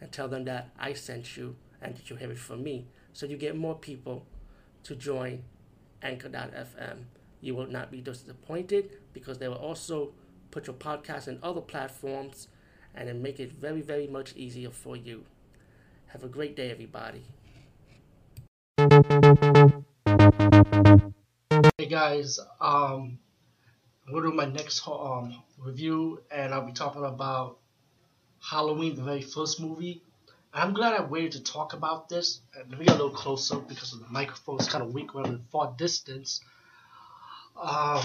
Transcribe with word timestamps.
and 0.00 0.10
tell 0.12 0.28
them 0.28 0.44
that 0.44 0.70
I 0.78 0.92
sent 0.92 1.36
you 1.36 1.56
and 1.80 1.96
that 1.96 2.10
you 2.10 2.16
have 2.16 2.30
it 2.30 2.38
from 2.38 2.62
me. 2.62 2.86
So 3.12 3.26
you 3.26 3.36
get 3.36 3.56
more 3.56 3.74
people 3.74 4.26
to 4.84 4.94
join 4.94 5.44
Anchor.fm. 6.02 7.04
You 7.40 7.54
will 7.54 7.66
not 7.66 7.90
be 7.90 8.00
disappointed 8.00 8.90
because 9.12 9.38
they 9.38 9.48
will 9.48 9.56
also 9.56 10.12
put 10.50 10.66
your 10.66 10.76
podcast 10.76 11.28
in 11.28 11.38
other 11.42 11.60
platforms 11.60 12.48
and 12.94 13.08
then 13.08 13.22
make 13.22 13.40
it 13.40 13.52
very, 13.52 13.80
very 13.80 14.06
much 14.06 14.34
easier 14.36 14.70
for 14.70 14.96
you. 14.96 15.24
Have 16.06 16.22
a 16.22 16.28
great 16.28 16.54
day, 16.54 16.70
everybody. 16.70 17.24
Hey 21.78 21.86
guys, 21.88 22.38
um, 22.60 23.18
I'm 24.06 24.12
going 24.12 24.24
to 24.24 24.30
do 24.30 24.36
my 24.36 24.46
next 24.46 24.86
um, 24.86 25.42
review 25.58 26.22
and 26.30 26.54
I'll 26.54 26.66
be 26.66 26.72
talking 26.72 27.04
about 27.04 27.58
Halloween, 28.48 28.94
the 28.94 29.02
very 29.02 29.22
first 29.22 29.60
movie. 29.60 30.02
I'm 30.52 30.74
glad 30.74 30.92
I 30.92 31.02
waited 31.04 31.32
to 31.32 31.42
talk 31.42 31.72
about 31.72 32.08
this. 32.08 32.40
And 32.54 32.70
let 32.70 32.78
me 32.78 32.86
get 32.86 32.94
a 32.94 32.98
little 32.98 33.10
closer 33.10 33.56
because 33.58 33.92
the 33.92 34.04
microphone 34.10 34.60
is 34.60 34.68
kind 34.68 34.84
of 34.84 34.92
weak 34.92 35.14
when 35.14 35.24
I'm 35.24 35.32
in 35.32 35.44
far 35.50 35.74
distance. 35.78 36.40
Um, 37.56 38.02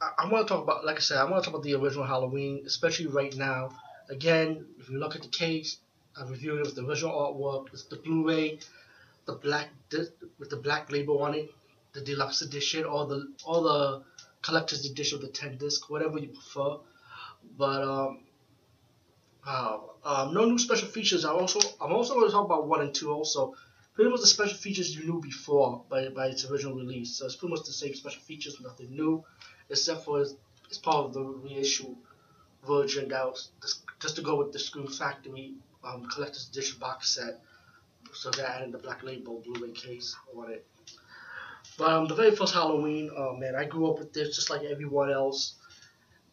I, 0.00 0.10
I 0.18 0.28
want 0.28 0.46
to 0.46 0.54
talk 0.54 0.62
about, 0.62 0.84
like 0.84 0.96
I 0.96 1.00
said, 1.00 1.18
I 1.18 1.24
want 1.24 1.44
to 1.44 1.50
talk 1.50 1.54
about 1.54 1.62
the 1.62 1.74
original 1.74 2.04
Halloween, 2.04 2.64
especially 2.66 3.06
right 3.06 3.34
now. 3.36 3.70
Again, 4.10 4.66
if 4.78 4.90
you 4.90 4.98
look 4.98 5.14
at 5.14 5.22
the 5.22 5.28
case, 5.28 5.78
I'm 6.16 6.28
reviewing 6.28 6.58
it 6.58 6.66
with 6.66 6.74
the 6.74 6.84
original 6.84 7.12
artwork, 7.12 7.70
with 7.70 7.88
the 7.88 7.96
Blu-ray, 7.96 8.58
the 9.26 9.34
black 9.34 9.68
with 10.38 10.50
the 10.50 10.56
black 10.56 10.90
label 10.90 11.22
on 11.22 11.34
it, 11.34 11.50
the 11.92 12.00
deluxe 12.00 12.42
edition, 12.42 12.84
or 12.84 13.06
the 13.06 13.32
all 13.44 13.62
the 13.62 14.02
collector's 14.42 14.84
edition 14.84 15.16
of 15.16 15.22
the 15.22 15.28
10 15.28 15.58
disc, 15.58 15.88
whatever 15.90 16.18
you 16.18 16.28
prefer. 16.28 16.76
But 17.56 17.82
um, 17.82 18.20
uh, 19.46 19.78
um, 20.04 20.34
no 20.34 20.44
new 20.44 20.58
special 20.58 20.88
features. 20.88 21.24
I 21.24 21.30
also 21.30 21.60
I'm 21.80 21.92
also 21.92 22.14
going 22.14 22.26
to 22.26 22.32
talk 22.32 22.44
about 22.46 22.66
one 22.66 22.80
and 22.80 22.94
two 22.94 23.10
also. 23.12 23.54
Pretty 23.94 24.10
much 24.10 24.20
the 24.20 24.28
special 24.28 24.56
features 24.56 24.94
you 24.94 25.02
knew 25.02 25.20
before 25.20 25.82
by, 25.88 26.08
by 26.10 26.26
its 26.26 26.48
original 26.48 26.76
release. 26.76 27.16
So 27.16 27.26
it's 27.26 27.34
pretty 27.34 27.54
much 27.54 27.66
the 27.66 27.72
same 27.72 27.94
special 27.94 28.22
features, 28.22 28.56
nothing 28.60 28.90
new, 28.90 29.24
except 29.70 30.04
for 30.04 30.20
it's, 30.20 30.36
it's 30.68 30.78
part 30.78 31.06
of 31.06 31.14
the 31.14 31.24
reissue 31.24 31.96
version 32.64 33.08
that 33.08 33.24
was 33.24 33.50
just, 33.60 33.82
just 33.98 34.14
to 34.14 34.22
go 34.22 34.36
with 34.36 34.52
the 34.52 34.58
Scream 34.60 34.86
Factory 34.86 35.54
um, 35.82 36.08
collector's 36.08 36.48
edition 36.48 36.78
box 36.78 37.16
set. 37.16 37.40
So 38.14 38.30
they 38.30 38.44
added 38.44 38.70
the 38.70 38.78
black 38.78 39.02
label 39.02 39.42
Blu-ray 39.44 39.72
case 39.72 40.14
on 40.36 40.52
it. 40.52 40.64
But 41.76 41.90
um, 41.90 42.06
the 42.06 42.14
very 42.14 42.34
first 42.34 42.54
Halloween, 42.54 43.10
oh 43.16 43.36
man, 43.36 43.56
I 43.56 43.64
grew 43.64 43.90
up 43.90 43.98
with 43.98 44.12
this 44.12 44.34
just 44.36 44.48
like 44.48 44.62
everyone 44.62 45.10
else. 45.10 45.54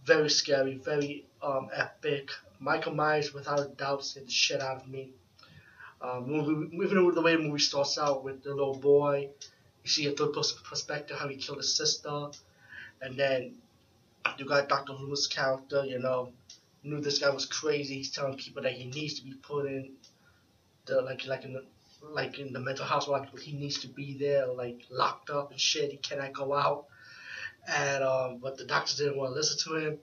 Very 0.04 0.30
scary, 0.30 0.76
very 0.76 1.26
um, 1.42 1.70
epic. 1.74 2.30
Michael 2.60 2.94
Myers, 2.94 3.34
without 3.34 3.60
a 3.60 3.66
doubt, 3.66 4.06
scared 4.06 4.28
the 4.28 4.32
shit 4.32 4.62
out 4.62 4.82
of 4.82 4.88
me. 4.88 5.12
Um, 6.02 6.28
movie, 6.28 6.76
even 6.76 7.14
the 7.14 7.22
way 7.22 7.36
the 7.36 7.42
movie 7.42 7.60
starts 7.60 7.98
out 7.98 8.24
with 8.24 8.44
the 8.44 8.54
little 8.54 8.76
boy, 8.76 9.30
you 9.84 9.90
see 9.90 10.08
a 10.08 10.12
third 10.12 10.34
person 10.34 10.58
perspective 10.64 11.18
how 11.18 11.28
he 11.28 11.38
killed 11.38 11.58
his 11.58 11.76
sister, 11.76 12.30
and 13.02 13.18
then 13.18 13.56
you 14.38 14.46
got 14.46 14.68
Dr. 14.70 14.94
Loomis' 14.94 15.28
character. 15.28 15.86
You 15.86 16.00
know, 16.00 16.34
knew 16.84 17.02
this 17.02 17.20
guy 17.20 17.30
was 17.30 17.46
crazy. 17.46 17.96
He's 17.96 18.12
telling 18.12 18.38
people 18.38 18.64
that 18.64 18.74
he 18.74 18.86
needs 18.86 19.20
to 19.20 19.26
be 19.26 19.34
put 19.34 19.66
in 19.68 19.94
the 20.86 21.02
like 21.02 21.26
like 21.26 21.44
in 21.44 21.54
the 21.54 21.64
like 22.02 22.40
in 22.40 22.54
the 22.54 22.60
mental 22.60 22.86
hospital, 22.86 23.20
like 23.20 23.40
he 23.40 23.54
needs 23.54 23.80
to 23.80 23.88
be 23.88 24.18
there, 24.18 24.48
like 24.48 24.82
locked 24.90 25.30
up 25.30 25.52
and 25.52 25.60
shit. 25.60 25.92
He 25.92 25.98
cannot 25.98 26.34
go 26.34 26.54
out. 26.54 26.86
And 27.68 28.04
um, 28.04 28.38
but 28.38 28.58
the 28.58 28.66
doctors 28.66 28.98
didn't 28.98 29.18
want 29.18 29.32
to 29.32 29.36
listen 29.36 29.58
to 29.74 29.88
him. 29.88 29.98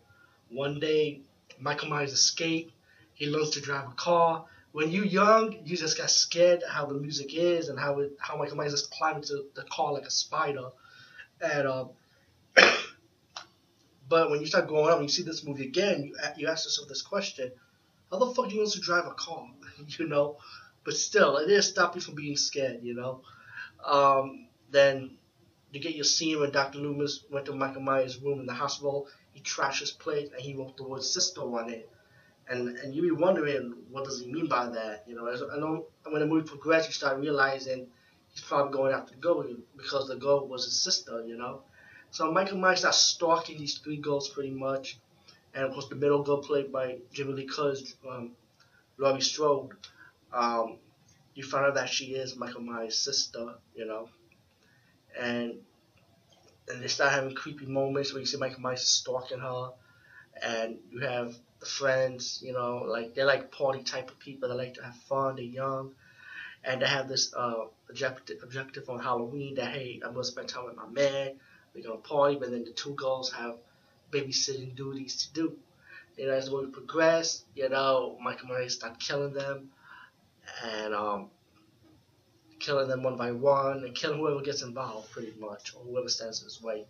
One 0.50 0.80
day, 0.80 1.20
Michael 1.58 1.88
Myers 1.88 2.12
escaped. 2.12 2.72
He 3.14 3.28
learns 3.28 3.50
to 3.50 3.60
drive 3.60 3.88
a 3.88 3.92
car. 3.92 4.46
When 4.72 4.90
you 4.90 5.04
young, 5.04 5.58
you 5.64 5.76
just 5.76 5.98
got 5.98 6.10
scared 6.10 6.62
how 6.66 6.86
the 6.86 6.94
music 6.94 7.34
is 7.34 7.68
and 7.68 7.78
how 7.78 8.00
it, 8.00 8.12
how 8.18 8.36
Michael 8.36 8.56
Myers 8.56 8.72
just 8.72 8.90
climbed 8.90 9.18
into 9.18 9.44
the 9.54 9.64
car 9.64 9.92
like 9.92 10.06
a 10.06 10.10
spider. 10.10 10.70
And 11.40 11.68
um, 11.68 11.90
but 14.08 14.30
when 14.30 14.40
you 14.40 14.46
start 14.46 14.68
growing 14.68 14.90
up 14.90 14.98
and 14.98 15.08
you 15.08 15.12
see 15.12 15.22
this 15.22 15.44
movie 15.44 15.66
again, 15.66 16.02
you 16.04 16.16
you 16.36 16.48
ask 16.48 16.64
yourself 16.64 16.88
this 16.88 17.02
question: 17.02 17.52
How 18.10 18.18
the 18.18 18.34
fuck 18.34 18.48
do 18.48 18.54
you 18.54 18.60
learn 18.60 18.70
to 18.70 18.80
drive 18.80 19.06
a 19.06 19.14
car? 19.14 19.46
you 19.86 20.08
know, 20.08 20.38
but 20.84 20.94
still, 20.94 21.36
it 21.36 21.46
didn't 21.46 21.62
stop 21.62 21.94
you 21.94 22.00
from 22.00 22.14
being 22.14 22.36
scared, 22.36 22.82
you 22.82 22.94
know. 22.94 23.20
Um, 23.84 24.48
then 24.70 25.18
to 25.72 25.78
get 25.78 25.94
your 25.94 26.04
scene 26.04 26.40
when 26.40 26.50
Dr. 26.50 26.78
Loomis 26.78 27.24
went 27.30 27.46
to 27.46 27.52
Michael 27.52 27.82
Myers' 27.82 28.20
room 28.20 28.40
in 28.40 28.46
the 28.46 28.54
hospital, 28.54 29.08
he 29.32 29.40
trashed 29.40 29.80
his 29.80 29.90
plate 29.90 30.32
and 30.32 30.40
he 30.40 30.54
wrote 30.54 30.76
the 30.76 30.84
word 30.84 31.02
sister 31.02 31.40
on 31.40 31.70
it. 31.70 31.90
And 32.48 32.76
and 32.78 32.94
you 32.94 33.02
be 33.02 33.10
wondering 33.10 33.74
what 33.90 34.04
does 34.04 34.20
he 34.20 34.26
mean 34.30 34.48
by 34.48 34.68
that, 34.68 35.04
you 35.06 35.14
know. 35.14 35.26
As, 35.26 35.42
I 35.42 35.58
know 35.58 35.86
when 36.04 36.20
the 36.20 36.26
movie 36.26 36.48
progressed, 36.48 36.88
you 36.88 36.92
start 36.92 37.18
realizing 37.18 37.86
he's 38.28 38.42
probably 38.42 38.72
going 38.72 38.92
after 38.92 39.14
the 39.14 39.20
girl 39.20 39.44
because 39.76 40.08
the 40.08 40.16
girl 40.16 40.46
was 40.46 40.64
his 40.64 40.80
sister, 40.80 41.24
you 41.24 41.36
know. 41.36 41.62
So 42.10 42.30
Michael 42.30 42.58
Myers 42.58 42.80
starts 42.80 42.98
stalking 42.98 43.58
these 43.58 43.78
three 43.78 43.96
girls 43.96 44.28
pretty 44.28 44.50
much, 44.50 44.98
and 45.54 45.64
of 45.64 45.72
course 45.72 45.88
the 45.88 45.94
middle 45.94 46.22
girl 46.22 46.42
played 46.42 46.72
by 46.72 46.98
Jamie 47.12 47.32
Lee 47.32 47.46
Curtis, 47.46 47.94
um, 48.08 48.32
Strode 49.20 49.72
um, 50.32 50.78
you 51.34 51.42
find 51.42 51.66
out 51.66 51.74
that 51.74 51.88
she 51.88 52.14
is 52.14 52.36
Michael 52.36 52.62
Myers' 52.62 52.98
sister, 52.98 53.54
you 53.74 53.86
know, 53.86 54.08
and 55.18 55.54
and 56.68 56.82
they 56.82 56.88
start 56.88 57.12
having 57.12 57.34
creepy 57.34 57.66
moments 57.66 58.12
where 58.12 58.20
you 58.20 58.26
see 58.26 58.36
Michael 58.36 58.60
Myers 58.60 58.86
stalking 58.86 59.40
her, 59.40 59.70
and 60.40 60.78
you 60.90 61.00
have 61.00 61.34
the 61.60 61.66
friends, 61.66 62.40
you 62.42 62.52
know, 62.52 62.84
like 62.86 63.14
they're 63.14 63.26
like 63.26 63.52
party 63.52 63.82
type 63.82 64.10
of 64.10 64.18
people 64.18 64.48
that 64.48 64.54
like 64.54 64.74
to 64.74 64.82
have 64.82 64.96
fun, 65.08 65.36
they're 65.36 65.44
young, 65.44 65.92
and 66.64 66.82
they 66.82 66.86
have 66.86 67.08
this 67.08 67.34
uh, 67.34 67.64
objective 67.88 68.38
objective 68.42 68.88
on 68.88 69.00
Halloween 69.00 69.54
that 69.56 69.72
hey, 69.72 70.00
I'm 70.04 70.12
gonna 70.12 70.24
spend 70.24 70.48
time 70.48 70.64
with 70.64 70.76
my 70.76 70.88
man, 70.88 71.32
we're 71.74 71.84
gonna 71.84 71.96
party, 71.96 72.36
but 72.36 72.50
then 72.50 72.64
the 72.64 72.72
two 72.72 72.94
girls 72.94 73.32
have 73.32 73.56
babysitting 74.10 74.74
duties 74.76 75.26
to 75.26 75.32
do. 75.32 75.56
Know, 76.18 76.30
as 76.30 76.44
the 76.44 76.50
movie 76.52 76.70
progress, 76.70 77.44
you 77.54 77.68
know, 77.68 78.18
Michael 78.22 78.48
Myers 78.48 78.74
start 78.74 79.00
killing 79.00 79.32
them 79.32 79.70
and 80.62 80.94
um, 80.94 81.30
killing 82.62 82.88
them 82.88 83.02
one 83.02 83.16
by 83.16 83.32
one 83.32 83.84
and 83.84 83.94
killing 83.94 84.18
whoever 84.18 84.40
gets 84.40 84.62
involved, 84.62 85.10
pretty 85.10 85.34
much, 85.38 85.74
or 85.74 85.82
whoever 85.84 86.08
stands 86.08 86.40
in 86.40 86.44
his 86.46 86.62
way. 86.62 86.86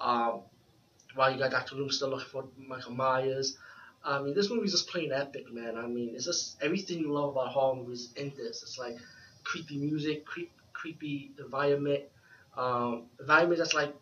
Um, 0.00 0.40
while 1.14 1.30
you 1.30 1.38
got 1.38 1.50
Dr. 1.50 1.76
Loomis 1.76 1.96
still 1.96 2.08
looking 2.08 2.28
for 2.28 2.44
Michael 2.56 2.92
Myers. 2.92 3.58
I 4.04 4.20
mean, 4.20 4.34
this 4.34 4.50
movie's 4.50 4.72
just 4.72 4.88
plain 4.88 5.12
epic, 5.12 5.52
man. 5.52 5.76
I 5.76 5.86
mean, 5.86 6.12
it's 6.14 6.24
just 6.24 6.56
everything 6.62 6.98
you 6.98 7.12
love 7.12 7.30
about 7.30 7.48
horror 7.48 7.76
movies 7.76 8.10
in 8.16 8.32
this. 8.36 8.62
It's 8.62 8.78
like 8.78 8.96
creepy 9.44 9.76
music, 9.76 10.24
creep, 10.24 10.50
creepy 10.72 11.32
environment, 11.38 12.04
um, 12.56 13.04
environment 13.20 13.58
that's 13.58 13.74
like 13.74 13.94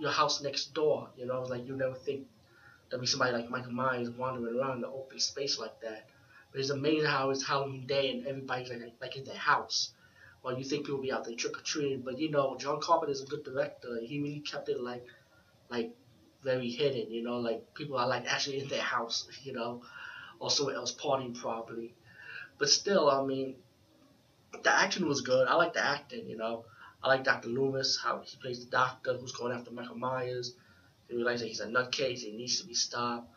your 0.00 0.10
house 0.10 0.42
next 0.42 0.74
door. 0.74 1.08
You 1.16 1.26
know, 1.26 1.42
like 1.42 1.66
you 1.66 1.74
never 1.74 1.94
think 1.94 2.26
there'd 2.90 3.00
be 3.00 3.06
somebody 3.06 3.32
like 3.32 3.50
Michael 3.50 3.72
Myers 3.72 4.10
wandering 4.10 4.58
around 4.58 4.82
the 4.82 4.88
open 4.88 5.18
space 5.18 5.58
like 5.58 5.80
that. 5.80 6.06
But 6.52 6.60
it's 6.60 6.70
amazing 6.70 7.08
how 7.08 7.30
it's 7.30 7.44
Halloween 7.44 7.86
Day 7.86 8.10
and 8.10 8.26
everybody's 8.26 8.68
like 8.70 8.92
like 9.00 9.16
in 9.16 9.24
their 9.24 9.34
house. 9.34 9.92
Well, 10.42 10.58
you 10.58 10.64
think 10.64 10.86
people 10.86 11.00
be 11.00 11.12
out 11.12 11.24
there 11.24 11.36
trick 11.36 11.56
or 11.58 11.62
treating, 11.62 12.00
but 12.00 12.18
you 12.18 12.30
know 12.30 12.56
John 12.58 12.80
Carpenter 12.80 13.12
is 13.12 13.22
a 13.22 13.26
good 13.26 13.44
director. 13.44 13.98
He 14.02 14.20
really 14.20 14.40
kept 14.40 14.68
it 14.68 14.80
like 14.80 15.06
like 15.68 15.94
very 16.42 16.70
hidden. 16.70 17.12
You 17.12 17.22
know, 17.22 17.38
like 17.38 17.74
people 17.74 17.96
are 17.96 18.08
like 18.08 18.26
actually 18.26 18.60
in 18.60 18.68
their 18.68 18.82
house. 18.82 19.28
You 19.44 19.52
know, 19.52 19.82
or 20.38 20.50
somewhere 20.50 20.76
else 20.76 20.92
partying 20.92 21.38
probably. 21.38 21.94
But 22.58 22.68
still, 22.68 23.10
I 23.10 23.24
mean, 23.24 23.56
the 24.62 24.70
action 24.72 25.08
was 25.08 25.20
good. 25.20 25.48
I 25.48 25.54
like 25.54 25.72
the 25.74 25.84
acting. 25.84 26.28
You 26.28 26.36
know, 26.36 26.64
I 27.02 27.08
like 27.08 27.24
Dr. 27.24 27.48
Loomis 27.48 27.98
how 28.02 28.20
he 28.24 28.36
plays 28.36 28.64
the 28.64 28.70
doctor 28.70 29.14
who's 29.14 29.32
going 29.32 29.52
after 29.52 29.70
Michael 29.70 29.98
Myers. 29.98 30.54
He 31.08 31.16
realizes 31.16 31.46
he's 31.48 31.60
a 31.60 31.66
nutcase. 31.66 32.20
He 32.20 32.32
needs 32.32 32.60
to 32.60 32.66
be 32.66 32.74
stopped. 32.74 33.28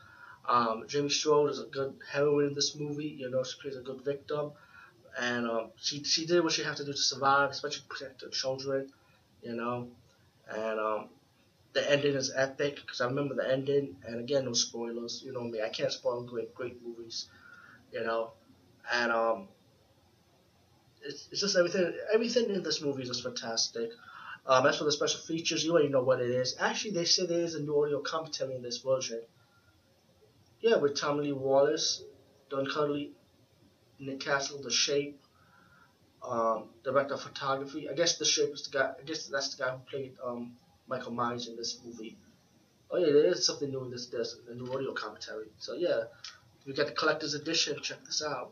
Um, 0.47 0.85
Jamie 0.87 1.09
Strode 1.09 1.51
is 1.51 1.59
a 1.59 1.65
good 1.65 1.95
heroine 2.11 2.49
in 2.49 2.53
this 2.53 2.75
movie. 2.75 3.15
You 3.19 3.29
know, 3.29 3.43
she 3.43 3.59
plays 3.59 3.75
a 3.75 3.81
good 3.81 4.01
victim, 4.03 4.51
and 5.19 5.47
um, 5.47 5.71
she 5.77 6.03
she 6.03 6.25
did 6.25 6.43
what 6.43 6.53
she 6.53 6.63
had 6.63 6.77
to 6.77 6.85
do 6.85 6.91
to 6.91 6.97
survive, 6.97 7.51
especially 7.51 7.83
protect 7.87 8.21
her 8.21 8.29
children. 8.29 8.91
You 9.41 9.55
know, 9.55 9.89
and 10.49 10.79
um, 10.79 11.09
the 11.73 11.89
ending 11.91 12.15
is 12.15 12.33
epic 12.35 12.77
because 12.77 13.01
I 13.01 13.07
remember 13.07 13.35
the 13.35 13.51
ending. 13.51 13.97
And 14.05 14.19
again, 14.19 14.45
no 14.45 14.53
spoilers. 14.53 15.21
You 15.25 15.33
know 15.33 15.43
me, 15.43 15.61
I 15.61 15.69
can't 15.69 15.91
spoil 15.91 16.23
great 16.23 16.53
great 16.55 16.81
movies. 16.85 17.27
You 17.91 18.03
know, 18.03 18.31
and 18.91 19.11
um, 19.11 19.47
it's, 21.03 21.27
it's 21.31 21.41
just 21.41 21.55
everything. 21.55 21.93
Everything 22.13 22.49
in 22.49 22.63
this 22.63 22.81
movie 22.81 23.03
is 23.03 23.09
just 23.09 23.23
fantastic. 23.23 23.91
Um, 24.47 24.65
as 24.67 24.77
for 24.77 24.83
the 24.83 24.91
special 24.91 25.21
features, 25.21 25.63
you 25.63 25.71
already 25.71 25.89
know 25.89 26.03
what 26.03 26.21
it 26.21 26.29
is. 26.29 26.55
Actually, 26.59 26.91
they 26.91 27.05
say 27.05 27.25
there 27.25 27.41
is 27.41 27.55
a 27.55 27.61
new 27.61 27.83
audio 27.83 28.01
commentary 28.01 28.55
in 28.55 28.61
this 28.61 28.77
version. 28.77 29.21
Yeah, 30.61 30.77
with 30.77 30.95
Tommy 30.95 31.25
Lee 31.25 31.31
Wallace, 31.33 32.03
Don 32.49 32.65
Cundey, 32.65 33.11
Nick 33.99 34.19
Castle, 34.19 34.61
The 34.61 34.71
Shape, 34.71 35.19
um, 36.23 36.69
director 36.83 37.13
of 37.13 37.21
photography. 37.21 37.89
I 37.89 37.93
guess 37.93 38.17
The 38.17 38.25
Shape 38.25 38.53
is 38.53 38.63
the 38.63 38.77
guy. 38.77 38.93
I 38.99 39.03
guess 39.03 39.27
that's 39.27 39.55
the 39.55 39.63
guy 39.63 39.71
who 39.71 39.77
played 39.89 40.15
um, 40.23 40.53
Michael 40.87 41.11
Myers 41.11 41.47
in 41.47 41.55
this 41.55 41.79
movie. 41.83 42.17
Oh 42.91 42.97
yeah, 42.97 43.11
there 43.11 43.25
is 43.25 43.45
something 43.45 43.69
new 43.69 43.83
in 43.83 43.91
this. 43.91 44.07
There's 44.07 44.37
a 44.49 44.53
new 44.53 44.71
audio 44.73 44.93
commentary. 44.93 45.47
So 45.57 45.73
yeah, 45.73 46.03
we 46.65 46.73
got 46.73 46.87
the 46.87 46.93
collector's 46.93 47.33
edition. 47.33 47.77
Check 47.81 48.03
this 48.05 48.23
out. 48.23 48.51